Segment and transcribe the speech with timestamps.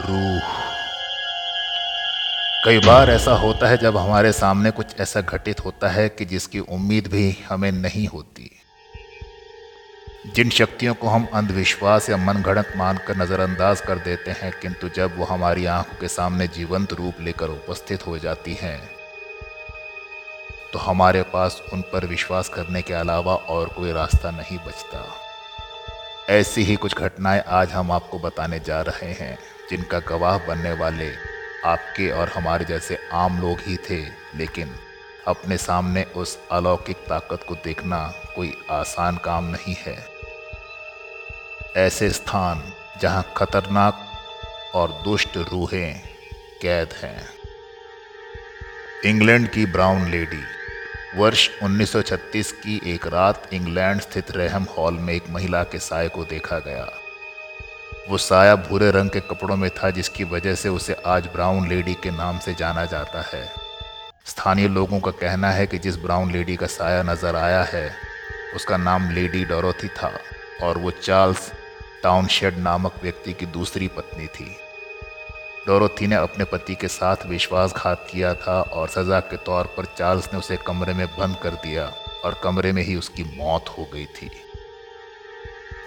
[0.00, 0.62] रूह।
[2.64, 6.58] कई बार ऐसा होता है जब हमारे सामने कुछ ऐसा घटित होता है कि जिसकी
[6.58, 8.50] उम्मीद भी हमें नहीं होती।
[10.26, 15.24] जिन शक्तियों को हम अंधविश्वास या मनगढ़ंत मानकर नज़रअंदाज कर देते हैं, किंतु जब वो
[15.24, 18.80] हमारी आँखों के सामने जीवंत रूप लेकर उपस्थित हो जाती हैं
[20.72, 25.04] तो हमारे पास उन पर विश्वास करने के अलावा और कोई रास्ता नहीं बचता।
[26.30, 29.36] ऐसी ही कुछ घटनाएँ आज हम आपको बताने जा रहे हैं।
[29.70, 31.12] जिनका गवाह बनने वाले
[31.64, 34.74] आपके और हमारे जैसे आम लोग ही थे, लेकिन
[35.26, 40.06] अपने सामने उस अलौकिक ताकत को देखना कोई आसान काम नहीं है।
[41.76, 44.06] ऐसे स्थान जहाँ खतरनाक
[44.74, 46.08] और दुष्ट रूहें
[46.62, 47.28] कैद हैं।
[49.04, 50.42] इंग्लैंड की ब्राउन लेडी,
[51.16, 56.24] वर्ष 1936 की एक रात इंग्लैंड स्थित रेहम हॉल में एक महिला के साय को
[56.24, 56.88] देखा गया।
[58.08, 61.94] वो साया भूरे रंग के कपड़ों में था जिसकी वजह से उसे आज ब्राउन लेडी
[61.94, 63.44] के नाम से जाना जाता है।
[64.26, 67.90] स्थानीय लोगों का कहना है कि जिस ब्राउन लेडी का साया नज़र आया है,
[68.56, 70.12] उसका नाम लेडी डोरोथी था
[70.62, 71.50] और वो चार्ल्स
[72.02, 74.56] टाउनशेड नामक व्यक्ति की दूसरी पत्नी थी।
[75.66, 80.32] डोरोथी ने अपने पति के साथ विश्वासघात किया था और सज़ा के तौर पर चार्ल्स
[80.32, 81.92] ने उसे कमरे में बंद कर दिया
[82.24, 84.30] और कमरे में ही उसकी मौत हो गई थी।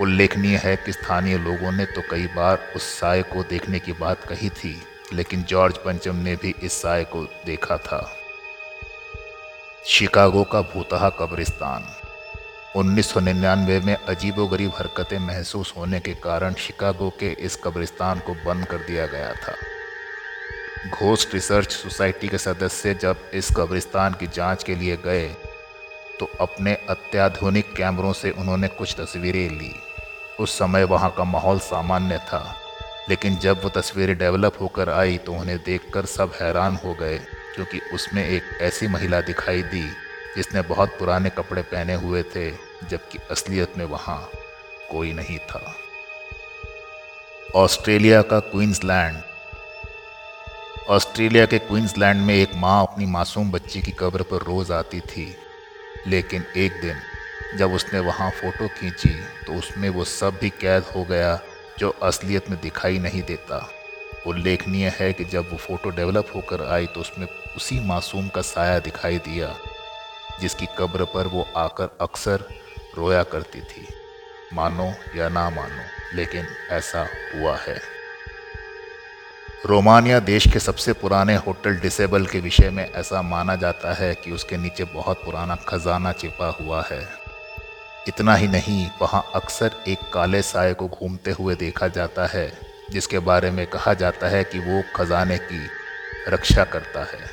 [0.00, 4.24] उल्लेखनीय है कि स्थानीय लोगों ने तो कई बार उस साय को देखने की बात
[4.24, 8.16] कही थी, लेकिन जॉर्ज पंचम ने भी इस साय को देखा था।
[9.84, 11.84] शिकागो का भूतहा कब्रिस्तान।
[12.76, 18.78] 1999 में अजीबोगरीब हरकतें महसूस होने के कारण शिकागो के इस कब्रिस्तान को बंद कर
[18.78, 19.54] दिया गया था।
[20.90, 25.28] घोस्ट रिसर्च सोसाइटी के सदस्य जब इस कब्रिस्तान की जाँच के लिए गए
[26.20, 29.74] तो अपने अत्याधुनिक कैमरों से उन्होंने कुछ तस्वीरें ली।
[30.40, 32.54] उस समय वहाँ का माहौल सामान्य था,
[33.08, 37.18] लेकिन जब वो तस्वीरें डेवलप होकर आई तो उन्हें देखकर सब हैरान हो गए,
[37.54, 39.86] क्योंकि उसमें एक ऐसी महिला दिखाई दी,
[40.36, 42.50] जिसने बहुत पुराने कपड़े पहने हुए थे,
[42.90, 44.18] जबकि असलियत में वहाँ
[44.90, 45.74] कोई नहीं था।
[47.54, 49.22] ऑस्ट्रेलिया का क्वींसलैंड।
[50.90, 55.34] ऑस्ट्रेलिया के क्वींसलैंड में एक माँ अपनी मासूम बच्ची की कब्र पर रोज़ आती थी।
[56.06, 56.96] लेकिन एक दिन
[57.58, 59.14] जब उसने वहाँ फ़ोटो खींची
[59.46, 61.38] तो उसमें वो सब भी कैद हो गया,
[61.78, 63.68] जो असलियत में दिखाई नहीं देता।
[64.26, 68.78] उल्लेखनीय है कि जब वो फ़ोटो डेवलप होकर आई तो उसमें उसी मासूम का साया
[68.78, 69.54] दिखाई दिया,
[70.40, 72.44] जिसकी कब्र पर वो आकर अक्सर
[72.96, 73.86] रोया करती थी।
[74.52, 75.82] मानो या ना मानो,
[76.14, 77.95] लेकिन ऐसा हुआ है।
[79.66, 84.30] रोमानिया देश के सबसे पुराने होटल डिसेबल के विषय में ऐसा माना जाता है कि
[84.30, 87.08] उसके नीचे बहुत पुराना खजाना छिपा हुआ है।
[88.08, 92.58] इतना ही नहीं, वहाँ अक्सर एक काले साय को घूमते हुए देखा जाता है,
[92.90, 95.66] जिसके बारे में कहा जाता है कि वो खजाने की
[96.28, 97.30] रक्षा करता है।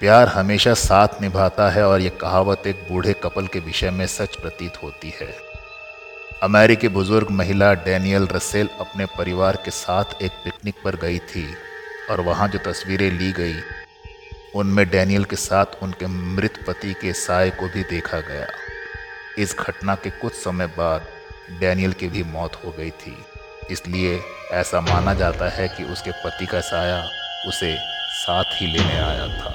[0.00, 4.36] प्यार हमेशा साथ निभाता है और ये कहावत एक बूढ़े कपल के विषय में सच
[4.36, 5.47] प्रतीत होती है।
[6.42, 11.44] अमेरिकी बुज़ुर्ग महिला डैनियल रसेल अपने परिवार के साथ एक पिकनिक पर गई थी
[12.10, 13.54] और वहाँ जो तस्वीरें ली गई,
[14.54, 18.46] उनमें डैनियल के साथ उनके मृत पति के साय को भी देखा गया।
[19.38, 21.06] इस घटना के कुछ समय बाद
[21.60, 23.16] डैनियल की भी मौत हो गई थी।
[23.70, 24.20] इसलिए
[24.52, 27.02] ऐसा माना जाता है कि उसके पति का साया
[27.48, 27.76] उसे
[28.12, 29.47] साथ ही लेने आया था।